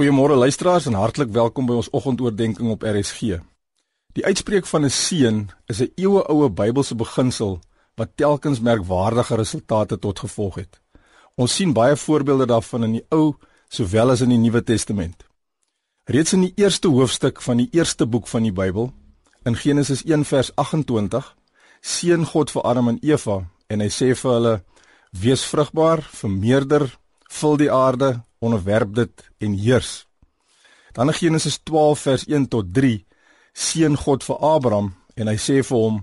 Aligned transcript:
Goeiemôre 0.00 0.34
luisteraars 0.34 0.86
en 0.86 0.94
hartlik 0.96 1.28
welkom 1.28 1.66
by 1.68 1.74
ons 1.76 1.90
oggendoordenkings 1.92 2.72
op 2.72 2.84
RSG. 2.88 3.34
Die 4.16 4.22
uitspreek 4.24 4.64
van 4.66 4.84
'n 4.86 4.90
seën 4.90 5.50
is 5.66 5.80
'n 5.80 5.92
eeueoue 5.94 6.48
Bybelse 6.50 6.94
beginsel 6.94 7.60
wat 7.96 8.16
telkens 8.16 8.60
merkwaardige 8.60 9.34
resultate 9.34 9.98
tot 9.98 10.18
gevolg 10.18 10.54
het. 10.54 10.80
Ons 11.34 11.54
sien 11.54 11.72
baie 11.72 11.96
voorbeelde 11.96 12.46
daarvan 12.46 12.84
in 12.84 12.92
die 12.92 13.04
Ou 13.08 13.34
sowel 13.68 14.10
as 14.10 14.20
in 14.20 14.28
die 14.28 14.38
Nuwe 14.38 14.62
Testament. 14.62 15.24
Reeds 16.04 16.32
in 16.32 16.40
die 16.40 16.52
eerste 16.56 16.88
hoofstuk 16.88 17.42
van 17.42 17.56
die 17.56 17.68
eerste 17.70 18.06
boek 18.06 18.26
van 18.26 18.42
die 18.42 18.52
Bybel, 18.52 18.92
in 19.44 19.56
Genesis 19.56 20.02
1 20.04 20.24
vers 20.24 20.50
28, 20.54 21.36
seën 21.80 22.26
God 22.26 22.50
vir 22.50 22.62
Adam 22.62 22.88
en 22.88 22.98
Eva 23.02 23.50
en 23.66 23.80
hy 23.80 23.88
sê 23.88 24.14
vir 24.14 24.32
hulle: 24.32 24.62
"Wees 25.10 25.44
vrugbaar, 25.44 26.02
vermeerder, 26.02 26.98
vul 27.28 27.56
die 27.56 27.72
aarde, 27.72 28.22
onderwerp 28.40 28.94
dit 28.94 29.30
en 29.38 29.52
heers. 29.52 30.06
Dan 30.92 31.12
in 31.12 31.14
Genesis 31.14 31.58
12 31.62 31.98
vers 31.98 32.26
1 32.26 32.48
tot 32.48 32.74
3 32.74 33.06
seën 33.52 33.96
God 33.96 34.24
vir 34.24 34.36
Abraham 34.36 34.94
en 35.14 35.28
hy 35.28 35.36
sê 35.36 35.60
vir 35.62 35.76
hom 35.76 36.00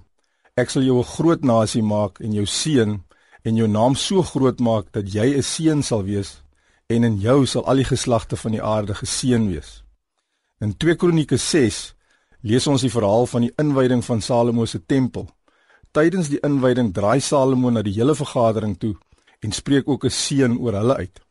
ek 0.57 0.69
sal 0.69 0.83
jou 0.83 0.97
'n 0.99 1.11
groot 1.17 1.43
nasie 1.43 1.83
maak 1.83 2.19
en 2.19 2.33
jou 2.33 2.45
seën 2.45 3.01
en 3.43 3.55
jou 3.55 3.67
naam 3.67 3.95
so 3.95 4.23
groot 4.23 4.59
maak 4.59 4.91
dat 4.91 5.13
jy 5.13 5.37
'n 5.37 5.43
seën 5.43 5.83
sal 5.83 6.03
wees 6.03 6.41
en 6.87 7.03
in 7.03 7.17
jou 7.19 7.45
sal 7.45 7.65
al 7.65 7.75
die 7.75 7.89
geslagte 7.93 8.35
van 8.35 8.51
die 8.51 8.63
aarde 8.63 8.93
geseën 8.93 9.47
wees. 9.47 9.83
In 10.59 10.77
2 10.77 10.95
Kronieke 10.95 11.37
6 11.37 11.95
lees 12.41 12.67
ons 12.67 12.81
die 12.81 12.91
verhaal 12.91 13.25
van 13.25 13.41
die 13.41 13.53
inwyding 13.57 14.05
van 14.05 14.21
Salomo 14.21 14.65
se 14.65 14.79
tempel. 14.85 15.27
Tydens 15.91 16.29
die 16.29 16.39
inwyding 16.39 16.93
draai 16.93 17.19
Salomo 17.19 17.69
na 17.69 17.81
die 17.81 17.93
hele 17.93 18.15
vergadering 18.15 18.77
toe 18.77 18.95
en 19.41 19.51
spreek 19.51 19.87
ook 19.87 20.05
'n 20.05 20.09
seën 20.09 20.57
oor 20.57 20.73
hulle 20.73 20.95
uit. 20.95 21.26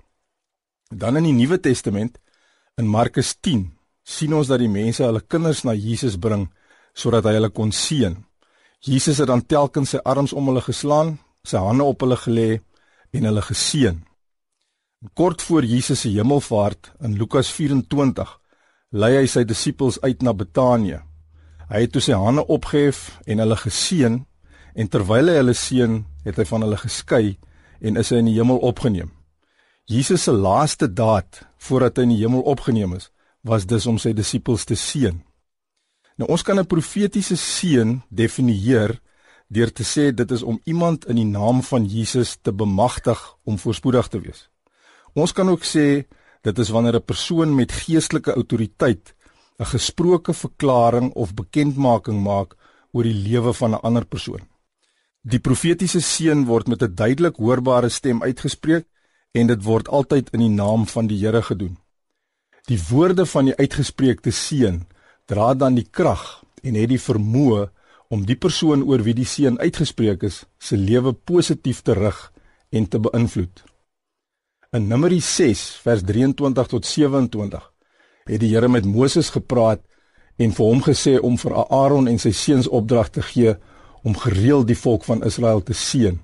Dan 0.90 1.16
in 1.16 1.24
die 1.26 1.34
Nuwe 1.34 1.58
Testament 1.60 2.18
in 2.78 2.86
Markus 2.86 3.34
10 3.40 3.72
sien 4.06 4.34
ons 4.34 4.46
dat 4.46 4.60
die 4.62 4.70
mense 4.70 5.02
hulle 5.02 5.20
kinders 5.20 5.64
na 5.66 5.74
Jesus 5.74 6.14
bring 6.14 6.46
sodat 6.94 7.26
hy 7.26 7.34
hulle 7.36 7.50
kon 7.50 7.72
seën. 7.74 8.14
Jesus 8.86 9.18
het 9.18 9.26
dan 9.26 9.42
telkens 9.42 9.96
sy 9.96 10.00
arms 10.06 10.32
om 10.32 10.46
hulle 10.46 10.62
geslaan, 10.62 11.16
sy 11.42 11.58
hande 11.58 11.84
op 11.84 12.04
hulle 12.04 12.18
gelê 12.22 12.50
en 13.10 13.26
hulle 13.26 13.42
geseën. 13.42 13.98
Kort 15.18 15.42
voor 15.42 15.66
Jesus 15.66 16.04
se 16.04 16.12
hemelvaart 16.14 16.92
in 17.02 17.18
Lukas 17.18 17.50
24 17.50 18.30
lei 18.94 19.12
hy 19.18 19.26
sy 19.26 19.42
disippels 19.44 19.98
uit 20.06 20.22
na 20.22 20.32
Betanië. 20.32 21.02
Hy 21.66 21.82
het 21.82 21.92
toe 21.92 22.02
sy 22.04 22.14
hande 22.14 22.46
opgehef 22.46 23.18
en 23.26 23.42
hulle 23.42 23.58
geseën 23.58 24.22
en 24.76 24.88
terwyl 24.92 25.32
hy 25.32 25.38
hulle 25.40 25.54
seën, 25.56 25.98
het 26.22 26.38
hy 26.38 26.46
van 26.46 26.62
hulle 26.62 26.78
geskei 26.78 27.36
en 27.82 27.98
is 27.98 28.14
hy 28.14 28.22
in 28.22 28.30
die 28.30 28.38
hemel 28.38 28.62
opgeneem. 28.62 29.15
Jesus 29.86 30.22
se 30.22 30.32
laaste 30.32 30.88
daad 30.92 31.44
voordat 31.62 31.98
hy 31.98 32.06
in 32.08 32.12
die 32.16 32.22
hemel 32.24 32.42
opgeneem 32.50 32.96
is, 32.96 33.12
was 33.46 33.68
dus 33.70 33.86
om 33.86 34.00
sy 34.02 34.10
disippels 34.18 34.64
te 34.66 34.74
seën. 34.74 35.20
Nou 36.18 36.26
ons 36.32 36.42
kan 36.42 36.58
'n 36.58 36.66
profetiese 36.66 37.36
seën 37.36 38.02
definieer 38.10 38.98
deur 39.48 39.70
te 39.70 39.84
sê 39.84 40.10
dit 40.10 40.30
is 40.30 40.42
om 40.42 40.60
iemand 40.64 41.06
in 41.06 41.16
die 41.16 41.30
naam 41.38 41.62
van 41.62 41.86
Jesus 41.86 42.36
te 42.42 42.52
bemagtig 42.52 43.18
om 43.44 43.58
voorspoedig 43.58 44.08
te 44.08 44.20
wees. 44.20 44.48
Ons 45.14 45.32
kan 45.32 45.48
ook 45.48 45.62
sê 45.62 46.04
dit 46.42 46.58
is 46.58 46.68
wanneer 46.68 46.96
'n 46.96 47.04
persoon 47.04 47.54
met 47.54 47.72
geestelike 47.72 48.32
autoriteit 48.32 49.14
'n 49.60 49.64
gesproke 49.64 50.32
verklaring 50.34 51.12
of 51.14 51.34
bekendmaking 51.34 52.22
maak 52.22 52.56
oor 52.92 53.04
die 53.04 53.20
lewe 53.28 53.52
van 53.52 53.70
'n 53.70 53.82
ander 53.82 54.04
persoon. 54.04 54.42
Die 55.22 55.38
profetiese 55.38 56.00
seën 56.00 56.44
word 56.44 56.66
met 56.66 56.82
'n 56.82 56.94
duidelik 56.94 57.36
hoorbare 57.36 57.88
stem 57.88 58.22
uitgespreek 58.22 58.86
en 59.36 59.50
dit 59.52 59.62
word 59.66 59.88
altyd 59.92 60.32
in 60.32 60.46
die 60.46 60.52
naam 60.52 60.86
van 60.88 61.10
die 61.10 61.18
Here 61.20 61.42
gedoen. 61.44 61.76
Die 62.66 62.78
woorde 62.88 63.26
van 63.28 63.50
die 63.50 63.56
uitgespreekte 63.56 64.32
seën 64.32 64.82
dra 65.30 65.52
dan 65.54 65.76
die 65.76 65.86
krag 65.98 66.24
en 66.62 66.78
het 66.78 66.90
die 66.90 67.02
vermoë 67.02 67.66
om 68.10 68.24
die 68.26 68.38
persoon 68.38 68.84
oor 68.86 69.02
wie 69.06 69.14
die 69.18 69.26
seën 69.26 69.58
uitgespreek 69.58 70.22
is, 70.26 70.44
se 70.58 70.78
lewe 70.78 71.12
positief 71.12 71.82
te 71.82 71.94
rig 71.98 72.18
en 72.70 72.86
te 72.88 72.98
beïnvloed. 73.02 73.62
In 74.74 74.88
Numeri 74.90 75.20
6 75.20 75.64
vers 75.84 76.02
23 76.06 76.70
tot 76.72 76.86
27 76.86 77.70
het 78.26 78.42
die 78.42 78.50
Here 78.54 78.68
met 78.68 78.86
Moses 78.86 79.30
gepraat 79.34 79.82
en 80.42 80.52
vir 80.52 80.66
hom 80.66 80.82
gesê 80.84 81.16
om 81.22 81.38
vir 81.38 81.54
Aaron 81.64 82.08
en 82.10 82.18
sy 82.18 82.32
seuns 82.34 82.68
opdrag 82.68 83.12
te 83.14 83.22
gee 83.22 83.54
om 84.06 84.16
gereeld 84.18 84.66
die 84.70 84.78
volk 84.78 85.06
van 85.06 85.24
Israel 85.26 85.62
te 85.62 85.74
seën. 85.74 86.18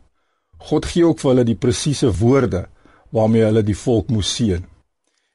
God 0.63 0.87
gee 0.87 1.07
ook 1.07 1.23
vir 1.23 1.31
hulle 1.33 1.47
die 1.47 1.59
presiese 1.59 2.11
woorde 2.19 2.67
waarmee 3.13 3.45
hulle 3.45 3.63
die 3.63 3.77
volk 3.77 4.11
moes 4.11 4.31
seën. 4.37 4.65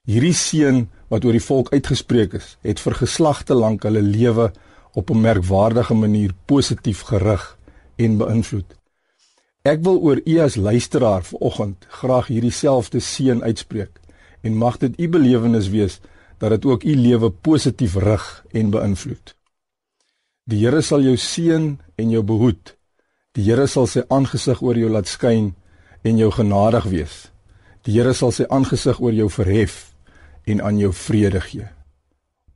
Hierdie 0.07 0.33
seën 0.33 0.85
wat 1.11 1.25
oor 1.25 1.35
die 1.35 1.43
volk 1.43 1.69
uitgespreek 1.73 2.33
is, 2.39 2.55
het 2.65 2.81
vir 2.83 2.97
geslagte 3.01 3.55
lank 3.55 3.85
hulle 3.87 4.01
lewe 4.01 4.51
op 4.97 5.11
'n 5.11 5.21
merkwaardige 5.21 5.93
manier 5.93 6.33
positief 6.45 7.01
gerig 7.01 7.57
en 7.95 8.17
beïnvloed. 8.17 8.75
Ek 9.63 9.83
wil 9.83 9.99
oor 9.99 10.21
u 10.25 10.39
as 10.39 10.55
luisteraar 10.55 11.23
vanoggend 11.23 11.85
graag 11.87 12.27
hierdie 12.27 12.55
selfde 12.55 12.99
seën 12.99 13.43
uitspreek 13.43 13.99
en 14.41 14.57
mag 14.57 14.77
dit 14.77 14.99
u 14.99 15.09
belewenis 15.09 15.69
wees 15.69 15.99
dat 16.37 16.49
dit 16.49 16.65
ook 16.65 16.83
u 16.83 16.95
lewe 16.95 17.29
positief 17.29 17.95
rig 17.95 18.45
en 18.51 18.69
beïnvloed. 18.69 19.35
Die 20.43 20.65
Here 20.65 20.81
sal 20.81 21.01
jou 21.01 21.17
seën 21.17 21.79
en 21.95 22.09
jou 22.09 22.23
behoed. 22.23 22.77
Die 23.35 23.43
Here 23.43 23.67
sal 23.67 23.87
sy 23.87 24.05
aangesig 24.07 24.61
oor 24.61 24.77
jou 24.77 24.89
laat 24.89 25.07
skyn 25.07 25.55
en 26.01 26.17
jou 26.17 26.31
genadig 26.31 26.83
wees. 26.83 27.31
Die 27.87 27.95
Here 27.95 28.11
sal 28.11 28.33
sy 28.35 28.43
aangesig 28.51 28.99
oor 28.99 29.15
jou 29.15 29.29
verhef 29.31 29.77
en 30.43 30.59
aan 30.59 30.75
jou 30.81 30.91
vrede 30.91 31.39
gee. 31.45 31.69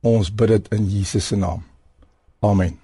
Ons 0.04 0.28
bid 0.28 0.52
dit 0.52 0.72
in 0.76 0.84
Jesus 0.92 1.32
se 1.32 1.40
naam. 1.40 1.64
Amen. 2.44 2.81